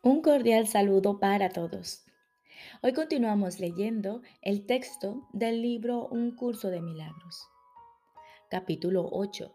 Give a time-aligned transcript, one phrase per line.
[0.00, 2.04] Un cordial saludo para todos.
[2.82, 7.48] Hoy continuamos leyendo el texto del libro Un curso de milagros.
[8.48, 9.52] Capítulo 8.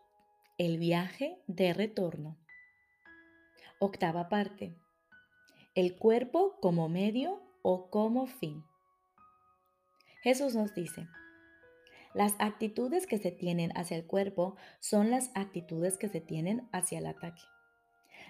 [0.57, 2.38] El viaje de retorno.
[3.79, 4.75] Octava parte.
[5.75, 8.66] El cuerpo como medio o como fin.
[10.23, 11.07] Jesús nos dice,
[12.14, 16.99] las actitudes que se tienen hacia el cuerpo son las actitudes que se tienen hacia
[16.99, 17.44] el ataque.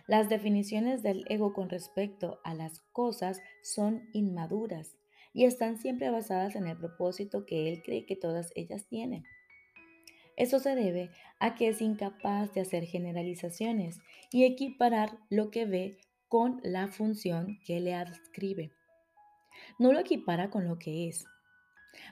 [0.08, 4.98] Las definiciones del ego con respecto a las cosas son inmaduras
[5.34, 9.24] y están siempre basadas en el propósito que él cree que todas ellas tienen.
[10.36, 14.00] Eso se debe a que es incapaz de hacer generalizaciones
[14.32, 18.72] y equiparar lo que ve con la función que le adscribe.
[19.80, 21.26] No lo equipara con lo que es.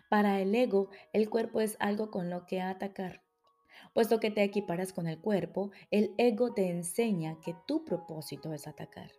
[0.09, 3.22] Para el ego, el cuerpo es algo con lo que atacar.
[3.94, 8.67] Puesto que te equiparas con el cuerpo, el ego te enseña que tu propósito es
[8.67, 9.11] atacar.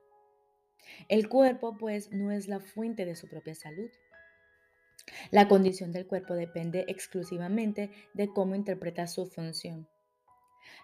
[1.08, 3.90] El cuerpo, pues, no es la fuente de su propia salud.
[5.30, 9.88] La condición del cuerpo depende exclusivamente de cómo interpreta su función.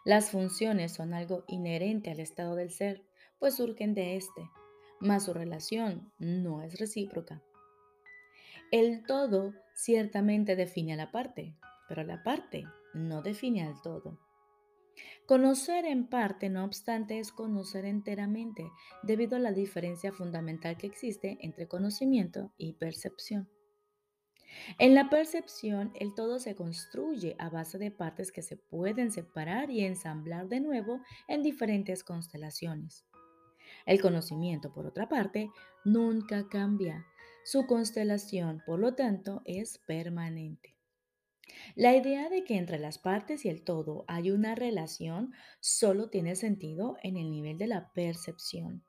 [0.04, 3.02] Las funciones son algo inherente al estado del ser,
[3.38, 4.50] pues surgen de éste,
[5.00, 7.42] mas su relación no es recíproca.
[8.70, 11.54] El todo ciertamente define a la parte,
[11.88, 12.64] pero la parte
[12.98, 14.18] no define al todo.
[15.26, 18.70] Conocer en parte, no obstante, es conocer enteramente,
[19.02, 23.48] debido a la diferencia fundamental que existe entre conocimiento y percepción.
[24.78, 29.70] En la percepción, el todo se construye a base de partes que se pueden separar
[29.70, 33.04] y ensamblar de nuevo en diferentes constelaciones.
[33.84, 35.50] El conocimiento, por otra parte,
[35.84, 37.06] nunca cambia.
[37.44, 40.77] Su constelación, por lo tanto, es permanente.
[41.74, 46.36] La idea de que entre las partes y el todo hay una relación solo tiene
[46.36, 48.84] sentido en el nivel de la percepción,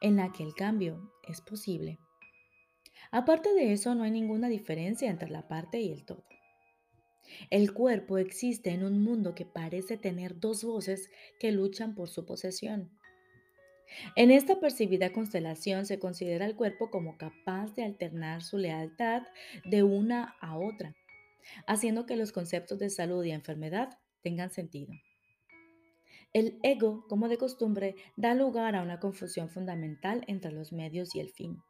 [0.00, 1.98] en la que el cambio es posible.
[3.10, 6.24] Aparte de eso, no hay ninguna diferencia entre la parte y el todo.
[7.50, 12.26] El cuerpo existe en un mundo que parece tener dos voces que luchan por su
[12.26, 12.90] posesión.
[14.16, 19.22] En esta percibida constelación se considera el cuerpo como capaz de alternar su lealtad
[19.64, 20.94] de una a otra
[21.66, 24.92] haciendo que los conceptos de salud y enfermedad tengan sentido.
[26.32, 31.20] El ego, como de costumbre, da lugar a una confusión fundamental entre los medios y
[31.20, 31.62] el fin.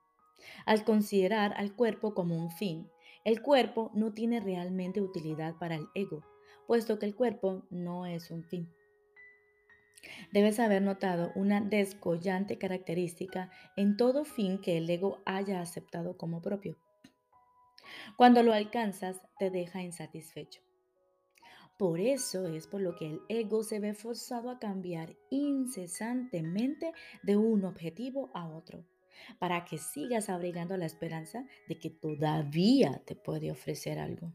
[0.64, 2.88] Al considerar al cuerpo como un fin,
[3.24, 6.22] el cuerpo no tiene realmente utilidad para el ego,
[6.66, 8.70] puesto que el cuerpo no es un fin.
[10.32, 16.42] Debes haber notado una descollante característica en todo fin que el ego haya aceptado como
[16.42, 16.76] propio.
[18.16, 20.60] Cuando lo alcanzas, te deja insatisfecho.
[21.78, 26.92] Por eso es por lo que el ego se ve forzado a cambiar incesantemente
[27.24, 28.84] de un objetivo a otro,
[29.40, 34.32] para que sigas abrigando la esperanza de que todavía te puede ofrecer algo.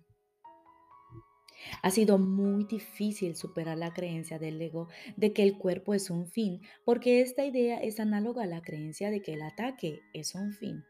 [1.81, 6.25] Ha sido muy difícil superar la creencia del ego de que el cuerpo es un
[6.25, 10.53] fin, porque esta idea es análoga a la creencia de que el ataque es un
[10.53, 10.83] fin.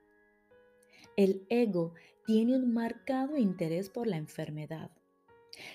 [1.20, 4.90] El ego tiene un marcado interés por la enfermedad.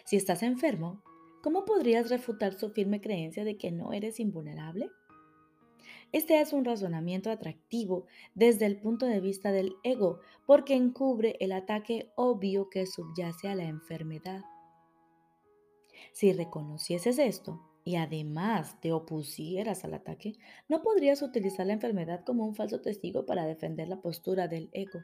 [0.06, 1.02] Si estás enfermo,
[1.42, 4.88] ¿cómo podrías refutar su firme creencia de que no eres invulnerable?
[6.12, 11.52] Este es un razonamiento atractivo desde el punto de vista del ego porque encubre el
[11.52, 14.44] ataque obvio que subyace a la enfermedad.
[16.14, 20.36] Si reconocieses esto y además te opusieras al ataque,
[20.70, 25.00] no podrías utilizar la enfermedad como un falso testigo para defender la postura del ego.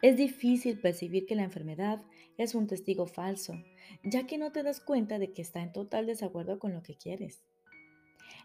[0.00, 2.02] Es difícil percibir que la enfermedad
[2.38, 3.54] es un testigo falso,
[4.02, 6.96] ya que no te das cuenta de que está en total desacuerdo con lo que
[6.96, 7.44] quieres.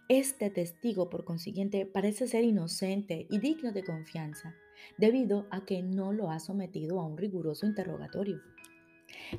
[0.09, 4.55] Este testigo, por consiguiente, parece ser inocente y digno de confianza,
[4.97, 8.39] debido a que no lo ha sometido a un riguroso interrogatorio.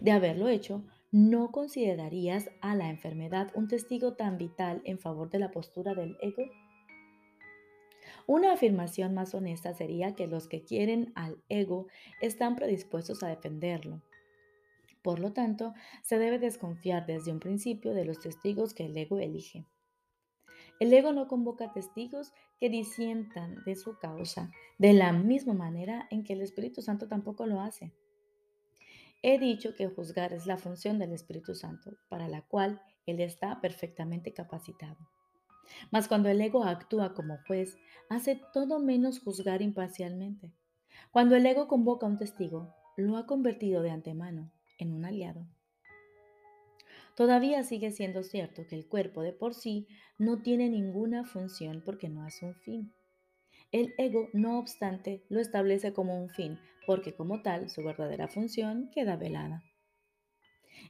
[0.00, 5.38] De haberlo hecho, ¿no considerarías a la enfermedad un testigo tan vital en favor de
[5.38, 6.44] la postura del ego?
[8.30, 11.86] Una afirmación más honesta sería que los que quieren al ego
[12.20, 14.02] están predispuestos a defenderlo.
[15.00, 15.72] Por lo tanto,
[16.02, 19.64] se debe desconfiar desde un principio de los testigos que el ego elige.
[20.78, 26.22] El ego no convoca testigos que disientan de su causa, de la misma manera en
[26.22, 27.94] que el Espíritu Santo tampoco lo hace.
[29.22, 33.62] He dicho que juzgar es la función del Espíritu Santo, para la cual Él está
[33.62, 34.98] perfectamente capacitado.
[35.90, 37.76] Mas cuando el ego actúa como juez,
[38.08, 40.52] hace todo menos juzgar imparcialmente.
[41.10, 45.46] Cuando el ego convoca a un testigo, lo ha convertido de antemano en un aliado.
[47.16, 49.88] Todavía sigue siendo cierto que el cuerpo de por sí
[50.18, 52.92] no tiene ninguna función porque no es un fin.
[53.72, 58.88] El ego, no obstante, lo establece como un fin, porque como tal su verdadera función
[58.94, 59.62] queda velada.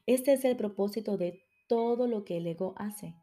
[0.07, 3.15] Este es el propósito de todo lo que el ego hace.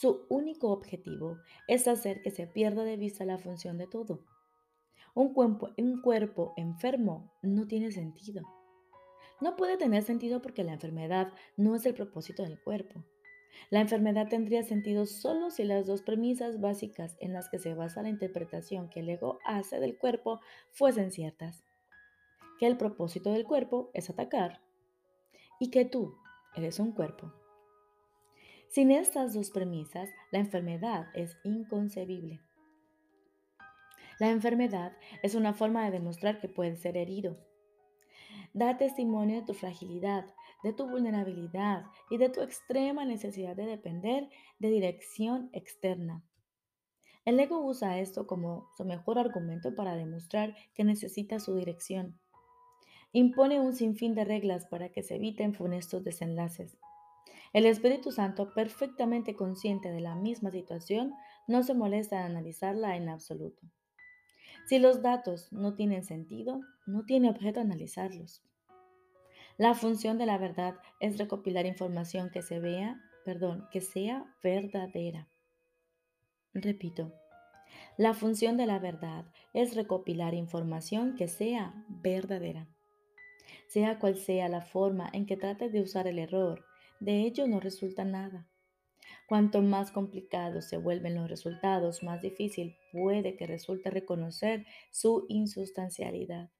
[0.00, 4.20] Su único objetivo es hacer que se pierda de vista la función de todo.
[5.12, 8.44] Un cuerpo, enfermo no tiene sentido.
[9.40, 13.02] No puede tener sentido porque la enfermedad no es el propósito del cuerpo.
[13.70, 18.02] La enfermedad tendría sentido solo si las dos premisas básicas en las que se basa
[18.02, 20.38] la interpretación que el ego hace del cuerpo
[20.70, 21.64] fuesen ciertas.
[22.60, 24.60] Que el propósito del cuerpo es atacar
[25.58, 26.14] y que tú
[26.54, 27.32] eres un cuerpo.
[28.70, 32.42] Sin estas dos premisas, la enfermedad es inconcebible.
[34.20, 34.92] La enfermedad
[35.22, 37.38] es una forma de demostrar que puedes ser herido.
[38.52, 40.26] Da testimonio de tu fragilidad,
[40.62, 44.28] de tu vulnerabilidad y de tu extrema necesidad de depender
[44.58, 46.22] de dirección externa.
[47.24, 52.18] El ego usa esto como su mejor argumento para demostrar que necesita su dirección.
[53.12, 56.76] Impone un sinfín de reglas para que se eviten funestos desenlaces.
[57.52, 61.14] El Espíritu Santo, perfectamente consciente de la misma situación,
[61.46, 63.66] no se molesta en analizarla en absoluto.
[64.66, 68.42] Si los datos no tienen sentido, no tiene objeto analizarlos.
[69.56, 75.28] La función de la verdad es recopilar información que se vea, perdón, que sea verdadera.
[76.52, 77.14] Repito,
[77.96, 79.24] la función de la verdad
[79.54, 82.68] es recopilar información que sea verdadera.
[83.66, 86.67] Sea cual sea la forma en que trate de usar el error,
[87.00, 88.46] de ello no resulta nada.
[89.28, 96.50] Cuanto más complicados se vuelven los resultados, más difícil puede que resulte reconocer su insustancialidad.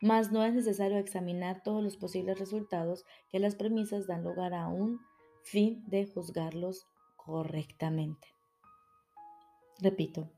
[0.00, 4.68] Mas no es necesario examinar todos los posibles resultados que las premisas dan lugar a
[4.68, 5.00] un
[5.42, 6.86] fin de juzgarlos
[7.16, 8.28] correctamente.
[9.78, 10.30] Repito,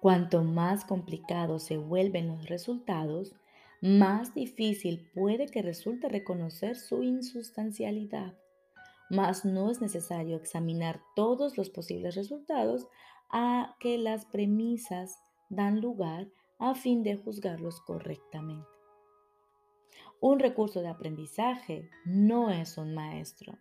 [0.00, 3.34] cuanto más complicados se vuelven los resultados,
[3.80, 8.34] más difícil puede que resulte reconocer su insustancialidad
[9.10, 12.86] mas no es necesario examinar todos los posibles resultados
[13.28, 16.28] a que las premisas dan lugar
[16.58, 18.68] a fin de juzgarlos correctamente.
[20.20, 23.58] Un recurso de aprendizaje no es un maestro.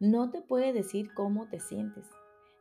[0.00, 2.06] No te puede decir cómo te sientes.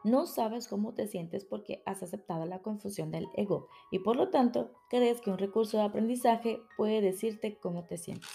[0.07, 4.29] No sabes cómo te sientes porque has aceptado la confusión del ego y por lo
[4.29, 8.29] tanto crees que un recurso de aprendizaje puede decirte cómo te sientes.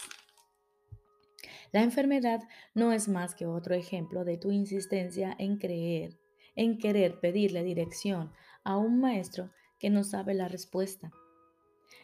[1.72, 2.42] La enfermedad
[2.74, 6.18] no es más que otro ejemplo de tu insistencia en creer,
[6.56, 8.32] en querer pedirle dirección
[8.64, 11.10] a un maestro que no sabe la respuesta.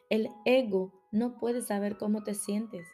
[0.09, 2.87] El ego no puede saber cómo te sientes.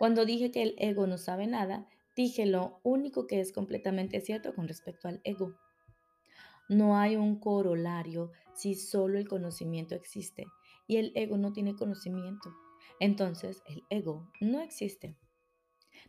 [0.00, 4.52] Cuando dije que el ego no sabe nada, dije lo único que es completamente cierto
[4.52, 5.61] con respecto al ego.
[6.68, 10.46] No hay un corolario si solo el conocimiento existe
[10.86, 12.50] y el ego no tiene conocimiento.
[13.00, 15.16] Entonces el ego no existe.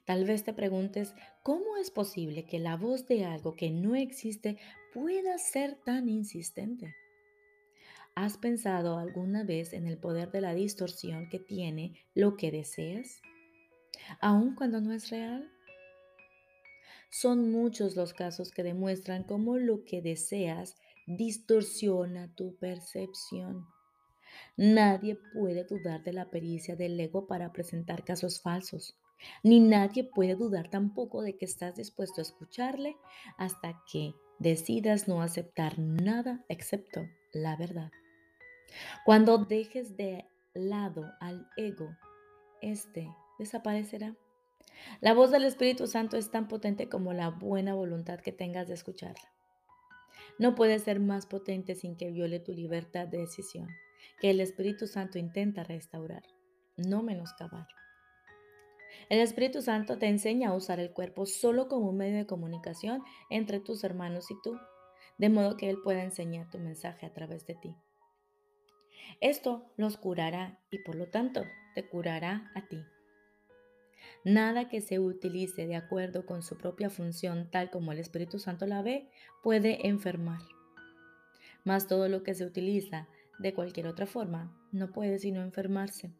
[0.06, 1.14] Tal vez te preguntes,
[1.44, 4.58] ¿cómo es posible que la voz de algo que no existe
[4.94, 6.94] pueda ser tan insistente?
[8.16, 13.22] ¿Has pensado alguna vez en el poder de la distorsión que tiene lo que deseas?
[14.20, 15.50] Aun cuando no es real.
[17.14, 23.68] Son muchos los casos que demuestran cómo lo que deseas distorsiona tu percepción.
[24.58, 28.98] Nadie puede dudar de la pericia del ego para presentar casos falsos.
[29.44, 32.98] Ni nadie puede dudar tampoco de que estás dispuesto a escucharle
[33.38, 37.92] hasta que decidas no aceptar nada excepto la verdad.
[39.06, 41.96] Cuando dejes de lado al ego,
[42.64, 44.16] este desaparecerá.
[45.02, 48.74] La voz del Espíritu Santo es tan potente como la buena voluntad que tengas de
[48.74, 49.32] escucharla.
[50.40, 53.68] No puede ser más potente sin que viole tu libertad de decisión,
[54.20, 56.24] que el Espíritu Santo intenta restaurar,
[56.76, 57.68] no menoscabar.
[59.10, 63.04] El Espíritu Santo te enseña a usar el cuerpo solo como un medio de comunicación
[63.30, 64.58] entre tus hermanos y tú,
[65.18, 67.76] de modo que Él pueda enseñar tu mensaje a través de ti.
[69.22, 71.44] Esto los curará y por lo tanto
[71.76, 72.84] te curará a ti.
[74.26, 78.66] Nada que se utilice de acuerdo con su propia función tal como el Espíritu Santo
[78.66, 79.10] la ve
[79.42, 80.40] puede enfermar.
[81.66, 83.08] Mas todo lo que se utiliza
[83.40, 86.12] de cualquier otra forma no puede sino enfermarse.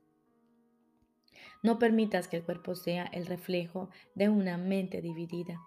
[1.62, 5.62] No permitas que el cuerpo sea el reflejo de una mente dividida.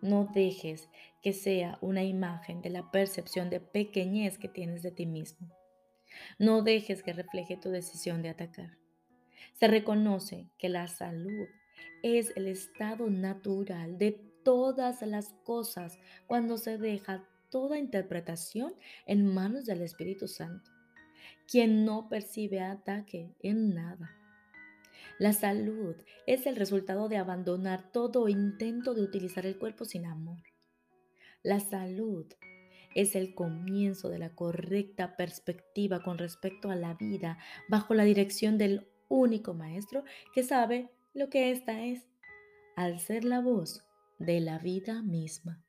[0.00, 0.88] No dejes
[1.20, 5.48] que sea una imagen de la percepción de pequeñez que tienes de ti mismo.
[6.38, 8.83] No dejes que refleje tu decisión de atacar.
[9.52, 11.46] Se reconoce que la salud
[12.02, 14.12] es el estado natural de
[14.44, 18.74] todas las cosas cuando se deja toda interpretación
[19.06, 20.70] en manos del Espíritu Santo,
[21.46, 24.10] quien no percibe ataque en nada.
[25.18, 25.94] La salud
[26.26, 30.42] es el resultado de abandonar todo intento de utilizar el cuerpo sin amor.
[31.42, 32.26] La salud
[32.94, 38.58] es el comienzo de la correcta perspectiva con respecto a la vida bajo la dirección
[38.58, 42.06] del único maestro que sabe lo que ésta es,
[42.76, 43.84] al ser la voz
[44.18, 45.64] de la vida misma.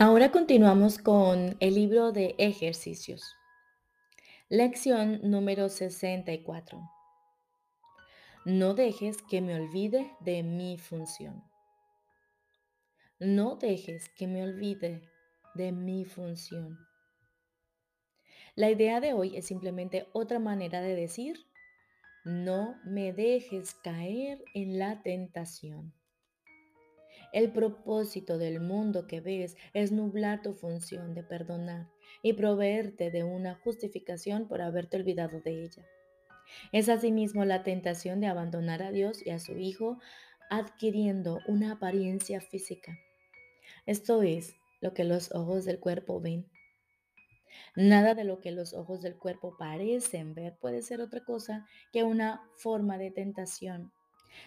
[0.00, 3.34] Ahora continuamos con el libro de ejercicios.
[4.48, 6.97] Lección número 64.
[8.48, 11.44] No dejes que me olvide de mi función.
[13.20, 15.02] No dejes que me olvide
[15.54, 16.78] de mi función.
[18.54, 21.36] La idea de hoy es simplemente otra manera de decir,
[22.24, 25.92] no me dejes caer en la tentación.
[27.34, 31.90] El propósito del mundo que ves es nublar tu función de perdonar
[32.22, 35.84] y proveerte de una justificación por haberte olvidado de ella.
[36.72, 39.98] Es asimismo la tentación de abandonar a Dios y a su Hijo
[40.50, 42.98] adquiriendo una apariencia física.
[43.86, 46.46] Esto es lo que los ojos del cuerpo ven.
[47.74, 52.04] Nada de lo que los ojos del cuerpo parecen ver puede ser otra cosa que
[52.04, 53.92] una forma de tentación,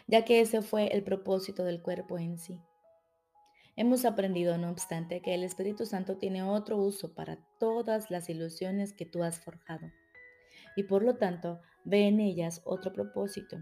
[0.07, 2.59] ya que ese fue el propósito del cuerpo en sí.
[3.75, 8.93] Hemos aprendido, no obstante, que el Espíritu Santo tiene otro uso para todas las ilusiones
[8.93, 9.91] que tú has forjado
[10.75, 13.57] y por lo tanto ve en ellas otro propósito.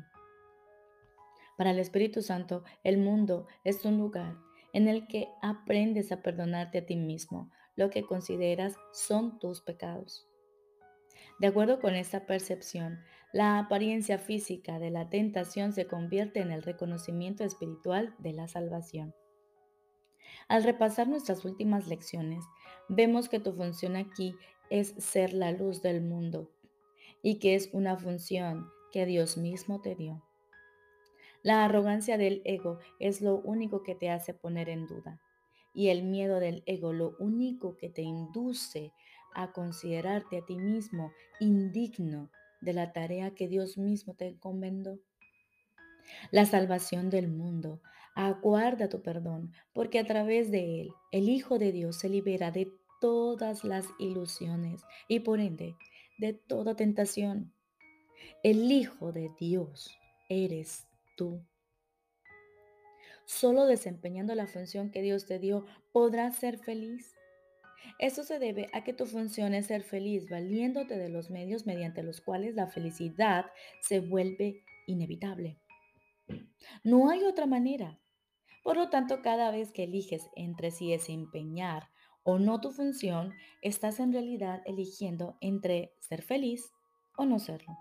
[1.58, 4.38] Para el Espíritu Santo, el mundo es un lugar
[4.72, 10.28] en el que aprendes a perdonarte a ti mismo lo que consideras son tus pecados.
[11.40, 13.00] De acuerdo con esta percepción,
[13.32, 19.14] la apariencia física de la tentación se convierte en el reconocimiento espiritual de la salvación.
[20.48, 22.44] Al repasar nuestras últimas lecciones,
[22.90, 24.36] vemos que tu función aquí
[24.70, 26.52] es ser la luz del mundo
[27.22, 30.24] y que es una función que Dios mismo te dio.
[31.42, 35.22] La arrogancia del ego es lo único que te hace poner en duda
[35.74, 38.92] y el miedo del ego lo único que te induce
[39.34, 42.30] a considerarte a ti mismo indigno
[42.62, 45.00] de la tarea que Dios mismo te encomendó.
[46.32, 47.82] La salvación del mundo
[48.16, 52.70] Aguarda tu perdón, porque a través de él el Hijo de Dios se libera de
[53.00, 55.78] todas las ilusiones y por ende
[56.20, 57.54] de toda tentación.
[58.44, 59.98] El Hijo de Dios
[60.28, 61.46] eres tú.
[63.26, 67.16] Solo desempeñando la función que Dios te dio podrás ser feliz.
[67.98, 72.04] Eso se debe a que tu función es ser feliz, valiéndote de los medios mediante
[72.04, 73.46] los cuales la felicidad
[73.82, 75.58] se vuelve inevitable.
[76.84, 78.00] No hay otra manera.
[78.64, 81.90] Por lo tanto, cada vez que eliges entre si desempeñar
[82.24, 86.74] o no tu función, estás en realidad eligiendo entre ser feliz
[87.18, 87.78] o no serlo.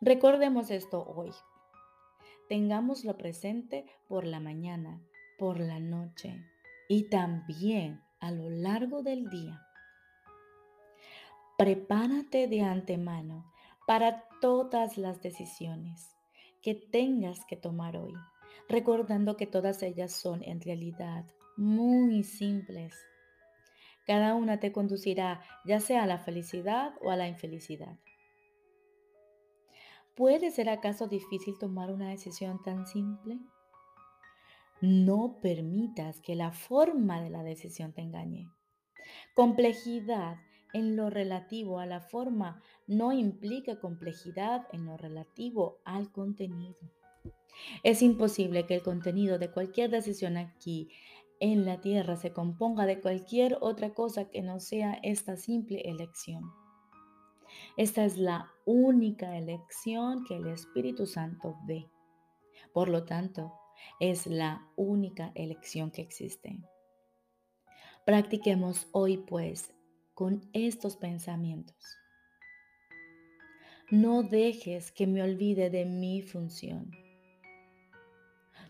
[0.00, 1.30] Recordemos esto hoy.
[2.48, 5.02] Tengámoslo presente por la mañana,
[5.38, 6.44] por la noche
[6.88, 9.62] y también a lo largo del día.
[11.56, 13.52] Prepárate de antemano
[13.86, 16.16] para todas las decisiones
[16.62, 18.14] que tengas que tomar hoy
[18.68, 21.24] recordando que todas ellas son en realidad
[21.58, 22.94] muy simples.
[24.06, 27.98] Cada una te conducirá ya sea a la felicidad o a la infelicidad.
[30.14, 33.38] ¿Puede ser acaso difícil tomar una decisión tan simple?
[34.80, 38.48] No permitas que la forma de la decisión te engañe.
[39.34, 40.38] Complejidad
[40.72, 46.78] en lo relativo a la forma no implica complejidad en lo relativo al contenido.
[47.82, 50.90] Es imposible que el contenido de cualquier decisión aquí
[51.40, 56.50] en la tierra se componga de cualquier otra cosa que no sea esta simple elección.
[57.76, 61.90] Esta es la única elección que el Espíritu Santo ve.
[62.72, 63.52] Por lo tanto,
[64.00, 66.58] es la única elección que existe.
[68.04, 69.72] Practiquemos hoy pues
[70.14, 71.76] con estos pensamientos.
[73.90, 76.90] No dejes que me olvide de mi función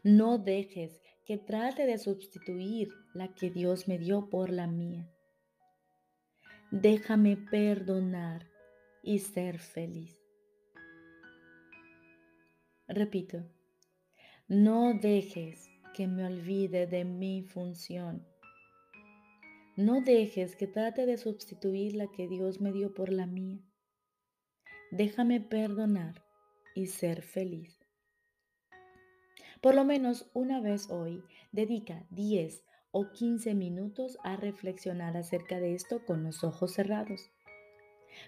[0.02, 5.12] no dejes que trate de sustituir la que Dios me dio por la mía.
[6.70, 8.48] Déjame perdonar
[9.02, 10.18] y ser feliz.
[12.86, 13.44] Repito,
[14.48, 18.26] no dejes que me olvide de mi función.
[19.76, 23.60] No dejes que trate de sustituir la que Dios me dio por la mía.
[24.90, 26.24] Déjame perdonar
[26.74, 27.77] y ser feliz.
[29.60, 32.62] Por lo menos una vez hoy, dedica 10
[32.92, 37.30] o 15 minutos a reflexionar acerca de esto con los ojos cerrados.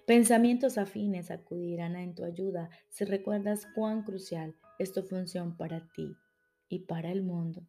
[0.07, 6.17] Pensamientos afines acudirán en tu ayuda si recuerdas cuán crucial es tu función para ti
[6.69, 7.63] y para el mundo.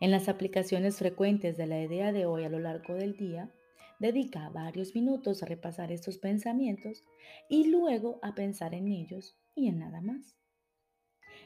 [0.00, 3.52] En las aplicaciones frecuentes de la idea de hoy a lo largo del día,
[4.00, 7.04] dedica varios minutos a repasar estos pensamientos
[7.48, 10.41] y luego a pensar en ellos y en nada más.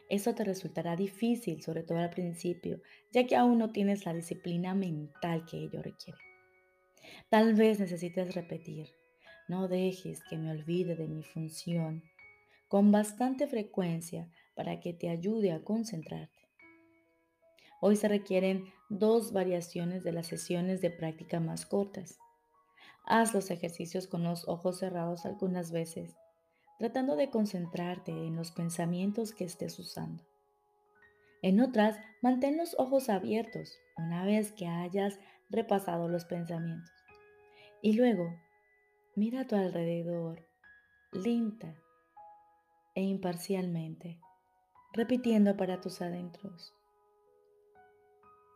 [0.09, 2.81] Eso te resultará difícil, sobre todo al principio,
[3.13, 6.19] ya que aún no tienes la disciplina mental que ello requiere.
[7.29, 8.89] Tal vez necesites repetir,
[9.49, 12.03] no dejes que me olvide de mi función,
[12.69, 16.49] con bastante frecuencia para que te ayude a concentrarte.
[17.81, 22.19] Hoy se requieren dos variaciones de las sesiones de práctica más cortas.
[23.05, 26.17] Haz los ejercicios con los ojos cerrados algunas veces
[26.79, 30.25] tratando de concentrarte en los pensamientos que estés usando.
[31.43, 35.19] En otras, mantén los ojos abiertos una vez que hayas
[35.49, 36.93] repasado los pensamientos.
[37.83, 38.35] Y luego,
[39.15, 40.47] mira a tu alrededor,
[41.13, 41.75] lenta
[42.95, 44.19] e imparcialmente,
[44.93, 46.75] repitiendo para tus adentros.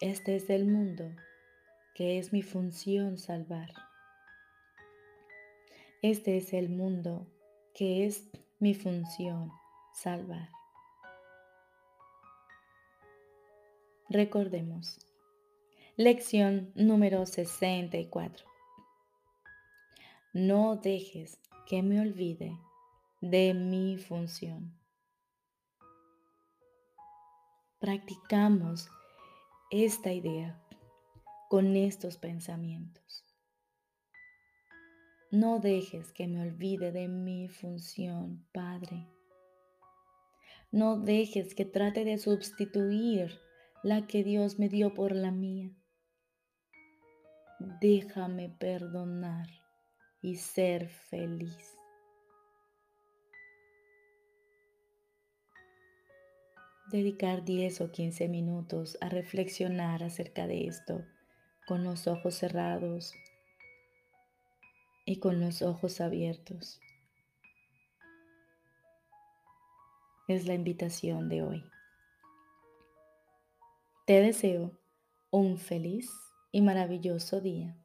[0.00, 1.14] Este es el mundo
[1.94, 3.72] que es mi función salvar.
[6.02, 7.26] Este es el mundo
[7.80, 9.50] que es mi función,
[9.94, 10.50] salvar.
[14.10, 14.98] Recordemos.
[15.96, 18.46] Lección número 64.
[20.34, 22.54] No dejes que me olvide
[23.22, 24.78] de mi función.
[27.78, 28.90] Practicamos
[29.70, 30.62] esta idea
[31.48, 33.29] con estos pensamientos.
[35.32, 39.06] No dejes que me olvide de mi función, Padre.
[40.72, 43.38] No dejes que trate de sustituir
[43.84, 45.70] la que Dios me dio por la mía.
[47.80, 49.46] Déjame perdonar
[50.20, 51.76] y ser feliz.
[56.90, 61.04] Dedicar 10 o 15 minutos a reflexionar acerca de esto
[61.68, 63.14] con los ojos cerrados
[65.10, 66.80] y con los ojos abiertos.
[70.28, 71.64] Es la invitación de hoy.
[74.06, 74.78] Te deseo
[75.32, 76.08] un feliz
[76.52, 77.76] y maravilloso día.